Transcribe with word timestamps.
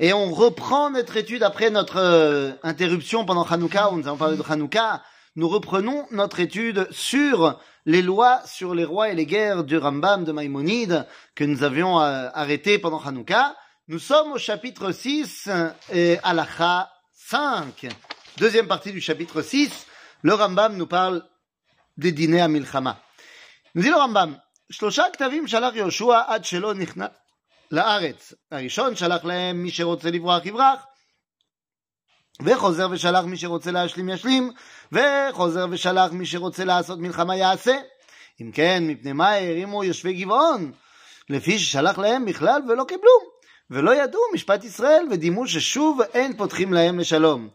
Et 0.00 0.14
on 0.14 0.32
reprend 0.32 0.88
notre 0.88 1.18
étude 1.18 1.42
après 1.42 1.68
notre 1.68 1.98
euh, 1.98 2.52
interruption 2.62 3.26
pendant 3.26 3.42
Hanouka, 3.42 3.90
où 3.90 3.98
nous 3.98 4.08
avons 4.08 4.16
parlé 4.16 4.38
de 4.38 4.42
Hanouka. 4.48 5.02
Nous 5.36 5.48
reprenons 5.48 6.06
notre 6.12 6.40
étude 6.40 6.88
sur 6.90 7.60
les 7.84 8.00
lois 8.00 8.40
sur 8.46 8.74
les 8.74 8.86
rois 8.86 9.10
et 9.10 9.14
les 9.14 9.26
guerres 9.26 9.64
du 9.64 9.76
Rambam 9.76 10.24
de 10.24 10.32
Maïmonide 10.32 11.06
que 11.34 11.44
nous 11.44 11.62
avions 11.62 12.00
euh, 12.00 12.30
arrêté 12.32 12.78
pendant 12.78 12.98
Hanouka. 12.98 13.54
Nous 13.88 13.98
sommes 13.98 14.32
au 14.32 14.38
chapitre 14.38 14.92
6 14.92 15.48
euh, 15.48 15.68
et 15.92 16.16
à 16.22 16.30
Alakha 16.30 16.90
5. 17.12 17.88
Deuxième 18.38 18.66
partie 18.66 18.92
du 18.92 19.02
chapitre 19.02 19.42
6. 19.42 19.86
Le 20.22 20.32
Rambam 20.32 20.74
nous 20.74 20.86
parle 20.86 21.22
des 21.98 22.12
dîners 22.12 22.40
à 22.40 22.48
Milchama. 22.48 22.98
Nous 23.74 23.82
dit 23.82 23.90
le 23.90 23.96
Rambam, 23.96 24.40
Shlosha 24.70 25.10
Ktavim 25.10 25.46
Shalach 25.46 25.74
Yoshua 25.74 26.30
Ad 26.30 26.44
Shelo 26.44 26.72
Nichna 26.72 27.12
לארץ. 27.70 28.32
הראשון 28.50 28.96
שלח 28.96 29.24
להם 29.24 29.62
מי 29.62 29.70
שרוצה 29.70 30.10
לברוח 30.10 30.46
יברח, 30.46 30.86
וחוזר 32.42 32.88
ושלח 32.90 33.24
מי 33.24 33.36
שרוצה 33.36 33.70
להשלים 33.70 34.08
ישלים, 34.08 34.52
וחוזר 34.92 35.66
ושלח 35.70 36.12
מי 36.12 36.26
שרוצה 36.26 36.64
לעשות 36.64 36.98
מלחמה 36.98 37.36
יעשה. 37.36 37.76
אם 38.40 38.50
כן, 38.52 38.84
מפני 38.86 39.12
מה 39.12 39.28
הערימו 39.28 39.84
יושבי 39.84 40.14
גבעון? 40.14 40.72
לפי 41.30 41.58
ששלח 41.58 41.98
להם 41.98 42.24
בכלל 42.24 42.62
ולא 42.68 42.84
קיבלו, 42.88 43.36
ולא 43.70 43.94
ידעו 43.94 44.20
משפט 44.34 44.64
ישראל, 44.64 45.06
ודימו 45.10 45.48
ששוב 45.48 46.00
אין 46.00 46.36
פותחים 46.36 46.72
להם 46.72 46.98
לשלום. 46.98 47.48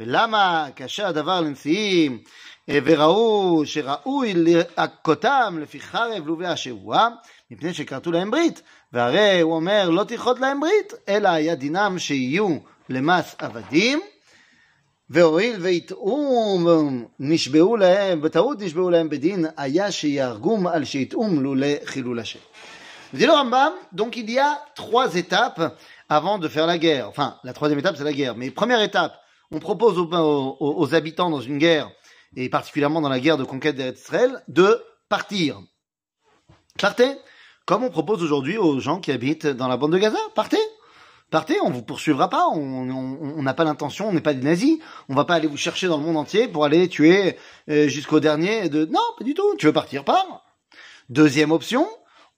ולמה 0.00 0.66
כאשר 0.76 1.06
הדבר 1.06 1.40
לנשיאים 1.40 2.22
וראו 2.70 3.62
שראוי 3.66 4.32
להכותם 4.36 5.58
לפי 5.60 5.80
חרב 5.80 6.26
לובי 6.26 6.46
השבוע, 6.46 7.08
מפני 7.51 7.73
שכרתו 7.73 8.11
להם 8.11 8.31
ברית, 8.31 8.61
והרי 8.93 9.41
הוא 9.41 9.53
אומר 9.53 9.89
לא 9.89 10.03
תכרות 10.03 10.39
להם 10.39 10.59
ברית, 10.59 10.93
אלא 11.09 11.29
היה 11.29 11.55
דינם 11.55 11.99
שיהיו 11.99 12.57
למס 12.89 13.35
עבדים, 13.39 14.01
והואיל 15.09 15.55
והטעו, 15.59 16.59
נשבעו 17.19 17.77
להם, 17.77 18.21
בטעות 18.21 18.61
נשבעו 18.61 18.89
להם 18.89 19.09
בדין, 19.09 19.45
היה 19.57 19.91
שיהרגום 19.91 20.67
על 20.67 20.85
שיטעום 20.85 21.43
לולא 21.43 21.67
חילול 21.85 22.19
השם. 22.19 22.39
Dit 23.13 23.25
le 23.25 23.33
Rambam, 23.33 23.73
donc 23.91 24.15
il 24.15 24.29
y 24.29 24.39
a 24.39 24.61
trois 24.73 25.15
étapes 25.15 25.61
avant 26.07 26.39
de 26.39 26.47
faire 26.47 26.65
la 26.65 26.77
guerre. 26.77 27.09
Enfin, 27.09 27.37
la 27.43 27.51
troisième 27.51 27.79
étape, 27.79 27.97
c'est 27.97 28.05
la 28.05 28.13
guerre. 28.13 28.37
Mais 28.37 28.51
première 28.51 28.81
étape, 28.81 29.13
on 29.51 29.59
propose 29.59 29.97
aux, 29.97 30.07
aux, 30.13 30.75
aux 30.77 30.95
habitants 30.95 31.29
dans 31.29 31.41
une 31.41 31.57
guerre 31.57 31.91
et 32.37 32.47
particulièrement 32.47 33.01
dans 33.01 33.09
la 33.09 33.19
guerre 33.19 33.37
de 33.37 33.43
conquête 33.43 33.75
d'Israël, 33.75 34.41
de 34.47 34.81
partir. 35.09 35.59
Partez, 36.79 37.17
Comme 37.66 37.82
on 37.82 37.90
propose 37.90 38.22
aujourd'hui 38.22 38.56
aux 38.56 38.80
gens 38.80 39.00
qui 39.00 39.12
habitent 39.12 39.46
dans 39.46 39.68
la 39.68 39.76
bande 39.76 39.92
de 39.92 39.98
Gaza, 39.98 40.18
partez. 40.34 40.56
Partez, 41.30 41.60
on 41.60 41.70
vous 41.70 41.82
poursuivra 41.82 42.30
pas, 42.30 42.46
on 42.46 43.42
n'a 43.42 43.54
pas 43.54 43.64
l'intention, 43.64 44.08
on 44.08 44.12
n'est 44.12 44.20
pas 44.20 44.32
des 44.32 44.44
nazis, 44.44 44.78
on 45.08 45.14
va 45.16 45.24
pas 45.24 45.34
aller 45.34 45.48
vous 45.48 45.56
chercher 45.56 45.88
dans 45.88 45.98
le 45.98 46.04
monde 46.04 46.16
entier 46.16 46.46
pour 46.46 46.64
aller 46.64 46.88
tuer 46.88 47.36
euh, 47.68 47.88
jusqu'au 47.88 48.20
dernier 48.20 48.68
de... 48.68 48.84
Non, 48.84 49.00
pas 49.18 49.24
du 49.24 49.34
tout, 49.34 49.56
tu 49.58 49.66
veux 49.66 49.72
partir, 49.72 50.04
pars. 50.04 50.44
Deuxième 51.08 51.50
option, 51.50 51.88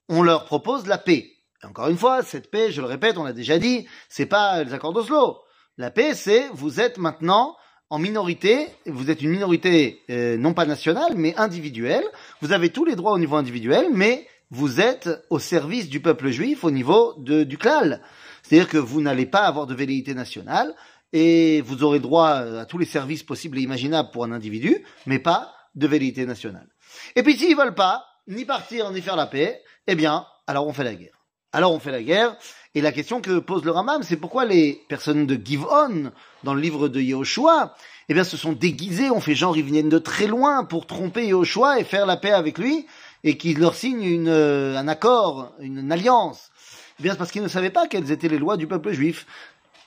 on 0.08 0.22
leur 0.22 0.46
propose 0.46 0.86
la 0.86 0.96
paix. 0.96 1.26
Encore 1.62 1.88
une 1.88 1.98
fois, 1.98 2.22
cette 2.22 2.50
paix, 2.50 2.72
je 2.72 2.80
le 2.80 2.86
répète, 2.86 3.18
on 3.18 3.24
l'a 3.24 3.34
déjà 3.34 3.58
dit, 3.58 3.86
c'est 4.08 4.24
pas 4.24 4.64
les 4.64 4.72
accords 4.72 4.94
d'Oslo. 4.94 5.36
La 5.76 5.90
paix, 5.90 6.14
c'est 6.14 6.48
vous 6.54 6.80
êtes 6.80 6.96
maintenant 6.96 7.56
en 7.90 7.98
minorité, 7.98 8.68
vous 8.86 9.10
êtes 9.10 9.20
une 9.20 9.30
minorité 9.30 10.00
euh, 10.08 10.38
non 10.38 10.54
pas 10.54 10.64
nationale, 10.64 11.12
mais 11.14 11.34
individuelle. 11.36 12.04
Vous 12.40 12.52
avez 12.52 12.70
tous 12.70 12.86
les 12.86 12.96
droits 12.96 13.12
au 13.12 13.18
niveau 13.18 13.36
individuel, 13.36 13.88
mais 13.92 14.26
vous 14.50 14.80
êtes 14.80 15.08
au 15.30 15.38
service 15.38 15.88
du 15.88 16.00
peuple 16.00 16.30
juif 16.30 16.64
au 16.64 16.70
niveau 16.70 17.14
de, 17.18 17.44
du 17.44 17.58
klal. 17.58 18.02
C'est-à-dire 18.42 18.68
que 18.68 18.78
vous 18.78 19.00
n'allez 19.00 19.26
pas 19.26 19.40
avoir 19.40 19.66
de 19.66 19.74
velléité 19.74 20.14
nationale 20.14 20.74
et 21.12 21.60
vous 21.62 21.82
aurez 21.82 22.00
droit 22.00 22.30
à 22.30 22.64
tous 22.64 22.78
les 22.78 22.86
services 22.86 23.22
possibles 23.22 23.58
et 23.58 23.62
imaginables 23.62 24.10
pour 24.10 24.24
un 24.24 24.32
individu, 24.32 24.84
mais 25.06 25.18
pas 25.18 25.52
de 25.74 25.86
velléité 25.86 26.26
nationale. 26.26 26.68
Et 27.16 27.22
puis 27.22 27.36
s'ils 27.36 27.56
veulent 27.56 27.74
pas, 27.74 28.04
ni 28.26 28.44
partir, 28.44 28.90
ni 28.90 29.00
faire 29.00 29.16
la 29.16 29.26
paix, 29.26 29.62
eh 29.86 29.94
bien, 29.94 30.26
alors 30.46 30.66
on 30.66 30.72
fait 30.72 30.84
la 30.84 30.94
guerre. 30.94 31.18
Alors 31.52 31.72
on 31.72 31.78
fait 31.78 31.92
la 31.92 32.02
guerre, 32.02 32.36
et 32.74 32.82
la 32.82 32.92
question 32.92 33.22
que 33.22 33.38
pose 33.38 33.64
le 33.64 33.70
Ramam, 33.70 34.02
c'est 34.02 34.18
pourquoi 34.18 34.44
les 34.44 34.82
personnes 34.88 35.26
de 35.26 35.34
Givon, 35.42 36.12
dans 36.44 36.52
le 36.52 36.60
livre 36.60 36.88
de 36.88 37.00
Yehoshua, 37.00 37.74
eh 38.10 38.14
bien 38.14 38.24
se 38.24 38.36
sont 38.36 38.52
déguisées, 38.52 39.10
on 39.10 39.20
fait 39.20 39.34
genre 39.34 39.56
ils 39.56 39.64
viennent 39.64 39.88
de 39.88 39.98
très 39.98 40.26
loin 40.26 40.64
pour 40.64 40.86
tromper 40.86 41.26
Yehoshua 41.26 41.80
et 41.80 41.84
faire 41.84 42.04
la 42.04 42.18
paix 42.18 42.32
avec 42.32 42.58
lui, 42.58 42.86
et 43.24 43.36
qu'ils 43.36 43.58
leur 43.58 43.74
signent 43.74 44.02
une, 44.02 44.28
un 44.28 44.88
accord, 44.88 45.52
une, 45.60 45.78
une 45.78 45.92
alliance. 45.92 46.50
Eh 46.98 47.02
bien 47.02 47.12
c'est 47.12 47.18
parce 47.18 47.30
qu'ils 47.30 47.42
ne 47.42 47.48
savaient 47.48 47.70
pas 47.70 47.86
quelles 47.86 48.10
étaient 48.10 48.28
les 48.28 48.38
lois 48.38 48.56
du 48.56 48.66
peuple 48.66 48.92
juif. 48.92 49.26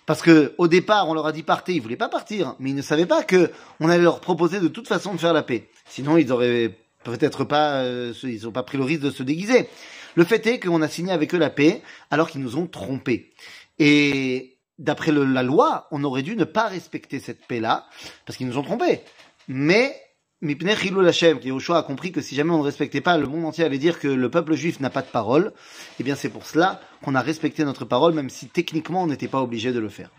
Parce 0.05 0.21
que 0.21 0.53
au 0.57 0.67
départ, 0.67 1.07
on 1.07 1.13
leur 1.13 1.25
a 1.25 1.31
dit 1.31 1.43
partez, 1.43 1.73
ils 1.73 1.81
voulaient 1.81 1.95
pas 1.95 2.09
partir, 2.09 2.55
mais 2.59 2.71
ils 2.71 2.75
ne 2.75 2.81
savaient 2.81 3.05
pas 3.05 3.23
que 3.23 3.51
on 3.79 3.89
allait 3.89 4.03
leur 4.03 4.19
proposer 4.19 4.59
de 4.59 4.67
toute 4.67 4.87
façon 4.87 5.13
de 5.13 5.19
faire 5.19 5.33
la 5.33 5.43
paix. 5.43 5.69
Sinon, 5.87 6.17
ils 6.17 6.31
auraient 6.31 6.77
peut-être 7.03 7.43
pas, 7.43 7.83
euh, 7.83 8.13
ils 8.23 8.43
n'ont 8.43 8.51
pas 8.51 8.63
pris 8.63 8.77
le 8.77 8.83
risque 8.83 9.01
de 9.01 9.11
se 9.11 9.23
déguiser. 9.23 9.69
Le 10.15 10.23
fait 10.23 10.45
est 10.47 10.59
qu'on 10.59 10.81
a 10.81 10.87
signé 10.87 11.11
avec 11.11 11.33
eux 11.33 11.37
la 11.37 11.49
paix 11.49 11.81
alors 12.09 12.29
qu'ils 12.29 12.41
nous 12.41 12.57
ont 12.57 12.67
trompés. 12.67 13.31
Et 13.79 14.57
d'après 14.79 15.11
la 15.11 15.43
loi, 15.43 15.87
on 15.91 16.03
aurait 16.03 16.23
dû 16.23 16.35
ne 16.35 16.43
pas 16.43 16.67
respecter 16.67 17.19
cette 17.19 17.45
paix-là 17.47 17.87
parce 18.25 18.37
qu'ils 18.37 18.47
nous 18.47 18.57
ont 18.57 18.63
trompés. 18.63 19.01
Mais 19.47 19.95
Mipnei 20.42 20.76
Chilul 20.76 21.08
Hashem, 21.08 21.40
qui 21.40 21.48
Yoshua 21.48 21.78
a 21.78 21.82
compris 21.82 22.12
que 22.12 22.20
si 22.20 22.34
jamais 22.34 22.52
on 22.52 22.58
ne 22.58 22.62
respectait 22.62 23.00
pas, 23.00 23.16
le 23.16 23.26
monde 23.26 23.46
entier 23.46 23.64
allait 23.64 23.78
dire 23.78 23.98
que 23.98 24.08
le 24.08 24.30
peuple 24.30 24.54
juif 24.54 24.80
n'a 24.80 24.90
pas 24.90 25.00
de 25.00 25.06
parole. 25.06 25.52
Eh 25.98 26.02
bien, 26.02 26.14
c'est 26.14 26.28
pour 26.28 26.44
cela 26.44 26.80
qu'on 27.02 27.14
a 27.14 27.22
respecté 27.22 27.64
notre 27.64 27.84
parole, 27.84 28.12
même 28.12 28.28
si 28.28 28.48
techniquement 28.48 29.02
on 29.04 29.06
n'était 29.06 29.28
pas 29.28 29.40
obligé 29.40 29.72
de 29.72 29.80
le 29.80 29.88
faire. 29.88 30.10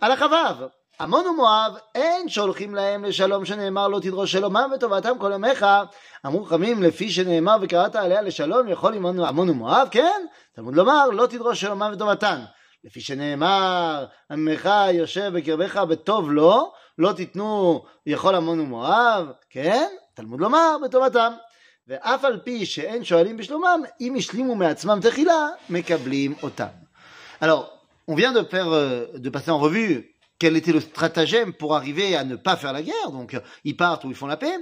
À 0.00 0.08
la 0.08 0.16
Chavav, 0.16 0.70
עמון 1.00 1.26
ומואב, 1.26 1.74
אין 1.94 2.28
שולחים 2.28 2.74
להם 2.74 3.04
לשלום 3.04 3.44
שנאמר 3.44 3.88
לא 3.88 4.00
תדרוש 4.00 4.32
שלומם 4.32 4.70
וטובתם 4.74 5.18
כל 5.18 5.32
ימיך. 5.34 5.66
אמרו 6.26 6.44
חכמים 6.44 6.82
לפי 6.82 7.10
שנאמר 7.10 7.56
וקראת 7.62 7.96
עליה 7.96 8.22
לשלום 8.22 8.68
יכול 8.68 8.94
עמון 8.94 9.20
עמון 9.20 9.50
ומואב, 9.50 9.88
כן? 9.90 10.26
תלמוד 10.54 10.74
לומר 10.74 11.06
לא 11.06 11.26
תדרוש 11.26 11.60
שלומם 11.60 11.90
וטובתן. 11.94 12.40
לפי 12.84 13.00
שנאמר 13.00 14.06
עמך 14.30 14.70
יושב 14.92 15.30
בקרבך 15.34 15.76
בטוב 15.76 16.30
לו, 16.32 16.72
לא 16.98 17.12
תיתנו 17.12 17.84
יכול 18.06 18.34
עמון 18.34 18.60
ומואב, 18.60 19.32
כן? 19.50 19.86
תלמוד 20.14 20.40
לומר 20.40 20.76
בטובתם. 20.84 21.32
ואף 21.88 22.24
על 22.24 22.40
פי 22.44 22.66
שאין 22.66 23.04
שואלים 23.04 23.36
בשלומם, 23.36 23.82
אם 24.00 24.14
השלימו 24.16 24.54
מעצמם 24.54 24.98
תחילה, 25.02 25.48
מקבלים 25.70 26.34
אותם. 26.42 26.66
Alors, 27.40 27.64
on 28.08 28.14
vient 28.14 28.32
de 28.32 28.42
faire, 28.42 28.70
de 29.14 29.30
passer 29.30 29.50
en 29.50 29.58
revue 29.58 30.14
quel 30.38 30.56
était 30.56 30.72
le 30.72 30.80
stratagème 30.80 31.52
pour 31.52 31.76
arriver 31.76 32.16
à 32.16 32.24
ne 32.24 32.36
pas 32.36 32.56
faire 32.56 32.72
la 32.72 32.82
guerre, 32.82 33.10
donc 33.10 33.38
ils 33.64 33.76
partent 33.76 34.04
ou 34.04 34.10
ils 34.10 34.16
font 34.16 34.26
la 34.26 34.36
paix, 34.36 34.56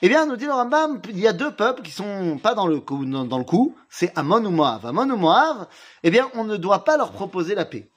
eh 0.00 0.08
bien, 0.08 0.26
nous 0.26 0.36
dit 0.36 0.44
le 0.44 0.52
Rambam, 0.52 1.00
il 1.08 1.18
y 1.18 1.26
a 1.26 1.32
deux 1.32 1.50
peuples 1.50 1.82
qui 1.82 1.90
sont 1.90 2.38
pas 2.40 2.54
dans 2.54 2.66
le 2.66 2.80
coup, 2.80 3.74
c'est 3.88 4.16
Amon 4.16 4.44
ou 4.44 4.50
Moav. 4.50 4.86
Amon 4.86 5.10
ou 5.10 5.16
Moav, 5.16 5.66
eh 6.02 6.10
bien, 6.10 6.30
on 6.34 6.44
ne 6.44 6.56
doit 6.56 6.84
pas 6.84 6.96
leur 6.96 7.10
proposer 7.10 7.54
la 7.54 7.64
paix. 7.64 7.90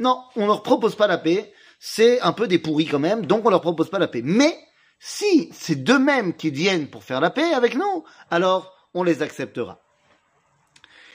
Non, 0.00 0.24
on 0.34 0.46
leur 0.46 0.62
propose 0.62 0.96
pas 0.96 1.06
la 1.06 1.18
paix, 1.18 1.52
c'est 1.78 2.20
un 2.20 2.32
peu 2.32 2.48
des 2.48 2.58
pourris 2.58 2.86
quand 2.86 2.98
même, 2.98 3.26
donc 3.26 3.46
on 3.46 3.50
leur 3.50 3.60
propose 3.60 3.88
pas 3.88 4.00
la 4.00 4.08
paix. 4.08 4.22
Mais, 4.24 4.58
si 4.98 5.50
c'est 5.52 5.76
d'eux-mêmes 5.76 6.34
qui 6.34 6.50
viennent 6.50 6.88
pour 6.88 7.04
faire 7.04 7.20
la 7.20 7.30
paix 7.30 7.52
avec 7.52 7.76
nous, 7.76 8.04
alors 8.30 8.74
on 8.94 9.02
les 9.04 9.22
acceptera. 9.22 9.80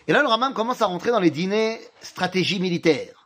Et 0.07 0.13
là, 0.13 0.21
le 0.21 0.27
Rambam 0.27 0.53
commence 0.53 0.81
à 0.81 0.85
rentrer 0.85 1.11
dans 1.11 1.19
les 1.19 1.31
dîners 1.31 1.79
stratégie 2.01 2.59
militaire. 2.59 3.19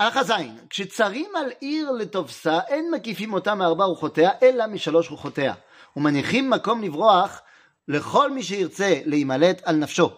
החזין, 0.00 0.58
כשצרים 0.70 1.30
על 1.36 1.50
עיר 1.60 1.90
לתופסה, 1.90 2.58
אין 2.68 2.90
מקיפים 2.90 3.32
אותה 3.32 3.54
מארבע 3.54 3.84
רוחותיה, 3.84 4.30
אלא 4.42 4.66
משלוש 4.66 5.10
רוחותיה, 5.10 5.54
ומניחים 5.96 6.50
מקום 6.50 6.82
לברוח 6.82 7.40
לכל 7.88 8.30
מי 8.30 8.42
שירצה 8.42 9.00
להימלט 9.04 9.62
על 9.64 9.76
נפשו. 9.76 10.10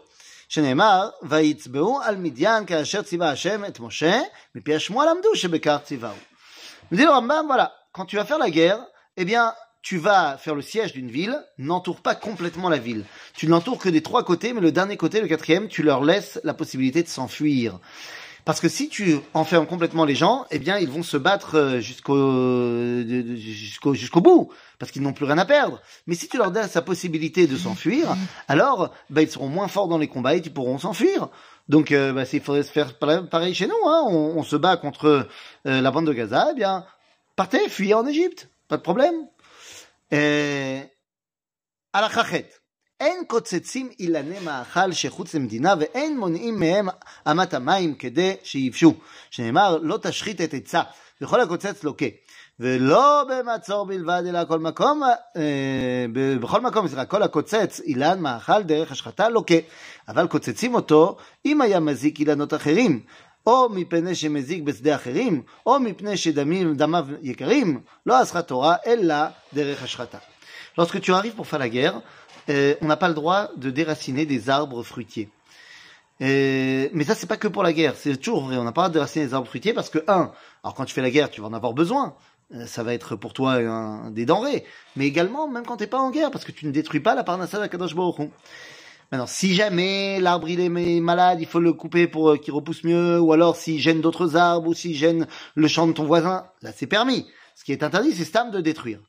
שנאמר, 0.49 1.09
ויצבעו 1.23 2.01
על 2.03 2.17
מדיין 2.17 2.67
כאשר 2.67 3.03
ציווה 3.03 3.31
השם 3.31 3.65
את 3.65 3.81
משה, 3.81 4.21
מפי 4.55 4.75
השמועה 4.75 5.07
למדו 5.07 5.37
שבכך 5.37 5.79
ציווהו. 5.85 6.17
Me 6.91 6.97
dit 6.97 7.05
le 7.05 7.11
Rambam, 7.11 7.47
voilà, 7.47 7.73
quand 7.93 8.05
tu 8.05 8.17
vas 8.17 8.27
faire 8.27 8.39
la 8.39 8.51
guerre, 8.51 8.79
eh 9.17 9.25
bien, 9.25 9.55
tu 9.81 9.97
vas 9.97 10.37
faire 10.37 10.55
le 10.55 10.61
siège 10.61 10.93
d'une 10.93 11.11
ville, 11.11 11.43
n'entoure 11.57 12.03
pas 12.03 12.15
complètement 12.15 12.69
la 12.69 12.77
ville. 12.77 13.05
Tu 13.35 13.47
n'entoures 13.47 13.79
que 13.79 13.89
des 13.89 14.03
trois 14.03 14.25
côtés, 14.25 14.53
mais 14.53 14.61
le 14.61 14.73
dernier 14.73 14.99
côté, 14.99 15.23
le 15.23 15.27
quatrième, 15.27 15.69
tu 15.69 15.83
leur 15.83 16.05
laisses 16.05 16.39
la 16.45 16.53
possibilité 16.53 17.03
de 17.03 17.09
s'enfuir. 17.09 17.79
Parce 18.48 18.62
que 18.62 18.70
si 18.70 18.88
tu 18.88 19.20
enfermes 19.34 19.68
complètement 19.68 20.06
les 20.06 20.16
gens, 20.16 20.46
eh 20.52 20.58
bien, 20.58 20.78
ils 20.78 20.88
vont 20.88 21.04
se 21.04 21.18
battre 21.18 21.80
jusqu'au 21.82 23.04
jusqu'au 23.36 23.94
jusqu'au 23.94 24.22
bout, 24.22 24.54
parce 24.80 24.90
qu'ils 24.90 25.02
n'ont 25.02 25.12
plus 25.12 25.26
rien 25.26 25.38
à 25.38 25.44
perdre. 25.44 25.82
Mais 26.06 26.16
si 26.16 26.30
tu 26.30 26.38
leur 26.38 26.52
donnes 26.52 26.70
sa 26.70 26.82
possibilité 26.82 27.46
de 27.46 27.58
s'enfuir, 27.58 28.16
alors 28.48 28.94
bah, 29.10 29.22
ils 29.22 29.30
seront 29.30 29.50
moins 29.50 29.68
forts 29.68 29.90
dans 29.90 29.98
les 29.98 30.08
combats 30.08 30.34
et 30.34 30.38
ils 30.38 30.54
pourront 30.54 30.78
s'enfuir. 30.78 31.28
Donc, 31.68 31.92
euh, 31.92 32.14
bah, 32.14 32.24
il 32.32 32.40
faudrait 32.40 32.64
se 32.64 32.72
faire 32.72 32.98
pareil 32.98 33.54
chez 33.54 33.68
nous. 33.68 33.86
Hein. 33.86 34.06
On, 34.08 34.38
on, 34.38 34.44
se 34.44 34.56
bat 34.56 34.78
contre 34.78 35.28
euh, 35.66 35.82
la 35.82 35.92
bande 35.92 36.08
de 36.08 36.14
Gaza. 36.14 36.48
Eh 36.54 36.56
bien, 36.56 36.86
partez, 37.36 37.68
fuyez 37.68 37.96
en 37.96 38.08
Égypte, 38.08 38.50
pas 38.70 38.78
de 38.78 38.82
problème. 38.82 39.28
Et... 40.10 40.84
À 41.92 42.00
la 42.00 42.10
chachet. 42.10 42.50
אין 43.00 43.24
קוצצים 43.28 43.90
אילני 44.00 44.40
מאכל 44.40 44.92
שחוץ 44.92 45.36
למדינה 45.36 45.74
ואין 45.80 46.20
מונעים 46.20 46.60
מהם 46.60 46.88
אמת 47.32 47.54
המים 47.54 47.96
כדי 47.96 48.36
שיבשו. 48.44 48.94
שנאמר, 49.32 49.78
לא 49.82 50.00
תשחית 50.02 50.42
את 50.42 50.54
עצה, 50.54 50.82
וכל 51.22 51.42
הקוצץ 51.42 51.84
לוקה. 51.84 52.06
ולא 52.60 53.26
במצור 53.30 53.86
בלבד, 53.86 54.24
אלא 54.30 54.46
כל 54.46 54.60
מקום, 54.60 55.04
אה, 55.38 56.06
בכל 56.42 56.62
מקום, 56.62 56.88
סליחה, 56.88 57.06
כל 57.06 57.24
הקוצץ 57.24 57.82
אילן 57.86 58.20
מאכל 58.20 58.64
דרך 58.64 58.92
השחתה 58.92 59.30
לוקה. 59.30 59.56
אבל 60.08 60.28
קוצצים 60.28 60.76
אותו 60.76 61.18
אם 61.46 61.62
היה 61.62 61.80
מזיק 61.80 62.20
אילנות 62.20 62.54
אחרים. 62.54 63.02
או 63.48 63.70
מפני 63.70 64.16
שמזיק 64.16 64.64
בשדה 64.64 64.96
אחרים, 64.96 65.42
או 65.66 65.80
מפני 65.80 66.18
שדמיו 66.18 67.06
יקרים, 67.22 67.82
לא 68.06 68.22
אסחה 68.22 68.42
תורה, 68.42 68.76
אלא 68.86 69.16
דרך 69.54 69.84
השחתה. 69.84 70.18
Lorsque 70.78 71.02
tu 71.02 71.12
arrives 71.14 71.34
pour 71.34 71.48
faire 71.48 71.60
la 71.60 71.70
euh, 72.50 72.76
on 72.82 72.88
n'a 72.88 72.98
pas 72.98 73.08
le 73.08 73.14
droit 73.14 73.50
de 73.58 73.70
déraciner 73.70 74.26
des 74.26 74.50
arbres 74.50 74.84
fruitiers. 74.84 75.30
Euh, 76.22 76.90
mais 76.94 77.04
ça, 77.04 77.16
c'est 77.16 77.28
pas 77.28 77.38
que 77.38 77.48
pour 77.48 77.64
la 77.64 77.74
guerre, 77.74 77.96
c'est 77.96 78.16
toujours 78.18 78.46
vrai. 78.46 78.58
On 78.58 78.64
n'a 78.64 78.72
pas 78.72 78.82
le 78.82 78.84
droit 78.84 78.90
de 78.90 78.94
déraciner 78.94 79.26
des 79.26 79.34
arbres 79.34 79.48
fruitiers 79.48 79.74
parce 79.74 79.90
que, 79.90 80.00
un, 80.08 80.32
alors 80.64 80.74
quand 80.76 80.86
tu 80.86 80.94
fais 80.94 81.02
la 81.02 81.12
guerre, 81.12 81.30
tu 81.30 81.42
vas 81.42 81.48
en 81.48 81.54
avoir 81.54 81.74
besoin. 81.74 82.16
Euh, 82.56 82.66
ça 82.66 82.84
va 82.84 82.94
être 82.94 83.16
pour 83.16 83.34
toi 83.34 83.60
des 84.10 84.26
denrées. 84.26 84.66
Mais 84.96 85.06
également, 85.06 85.48
même 85.48 85.66
quand 85.66 85.78
t'es 85.78 85.88
pas 85.88 86.00
en 86.00 86.12
guerre, 86.12 86.32
parce 86.32 86.46
que 86.46 86.52
tu 86.52 86.66
ne 86.66 86.72
détruis 86.72 87.02
pas 87.02 87.16
la 87.16 87.24
parnassa 87.24 87.60
d'Akadosh 87.60 87.96
Baruch 87.96 88.30
Maintenant, 89.12 89.28
si 89.28 89.54
jamais 89.54 90.20
l'arbre 90.20 90.50
il 90.50 90.60
est 90.60 91.00
malade, 91.00 91.40
il 91.40 91.48
faut 91.48 91.62
le 91.62 91.72
couper 91.72 92.08
pour 92.08 92.38
qu'il 92.42 92.54
repousse 92.54 92.84
mieux, 92.84 93.18
ou 93.22 93.32
alors 93.32 93.56
s'il 93.56 93.80
gêne 93.80 94.02
d'autres 94.02 94.36
arbres, 94.36 94.68
ou 94.68 94.74
s'il 94.74 94.96
gêne 94.96 95.28
le 95.56 95.68
champ 95.70 95.88
de 95.88 95.94
ton 95.94 96.04
voisin, 96.04 96.46
là 96.62 96.74
c'est 96.76 96.88
permis. 96.88 97.26
Ce 97.56 97.64
qui 97.64 97.72
est 97.72 97.84
interdit, 97.84 98.14
c'est 98.14 98.26
stam 98.26 98.52
de 98.52 98.60
détruire. 98.60 99.00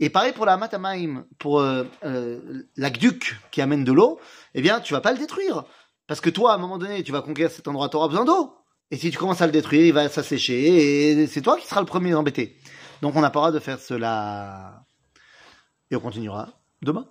Et 0.00 0.10
pareil 0.10 0.32
pour 0.32 0.46
la 0.46 0.56
matamaim, 0.56 1.24
pour 1.38 1.60
euh, 1.60 1.84
euh, 2.04 2.64
l'aqueduc 2.76 3.36
qui 3.50 3.60
amène 3.60 3.84
de 3.84 3.92
l'eau, 3.92 4.20
eh 4.54 4.62
bien, 4.62 4.80
tu 4.80 4.92
vas 4.92 5.00
pas 5.00 5.12
le 5.12 5.18
détruire. 5.18 5.64
Parce 6.06 6.20
que 6.20 6.30
toi, 6.30 6.52
à 6.52 6.54
un 6.56 6.58
moment 6.58 6.78
donné, 6.78 7.02
tu 7.02 7.12
vas 7.12 7.22
conquérir 7.22 7.50
cet 7.50 7.68
endroit, 7.68 7.88
tu 7.88 7.96
auras 7.96 8.08
besoin 8.08 8.24
d'eau. 8.24 8.54
Et 8.90 8.96
si 8.96 9.10
tu 9.10 9.18
commences 9.18 9.42
à 9.42 9.46
le 9.46 9.52
détruire, 9.52 9.86
il 9.86 9.92
va 9.92 10.08
s'assécher, 10.08 11.22
et 11.22 11.26
c'est 11.26 11.42
toi 11.42 11.56
qui 11.56 11.66
seras 11.66 11.80
le 11.80 11.86
premier 11.86 12.14
embêté. 12.14 12.56
Donc 13.02 13.16
on 13.16 13.20
n'a 13.20 13.30
pas 13.30 13.40
le 13.40 13.42
droit 13.46 13.52
de 13.52 13.58
faire 13.58 13.80
cela. 13.80 14.84
Et 15.90 15.96
on 15.96 16.00
continuera 16.00 16.50
demain. 16.82 17.06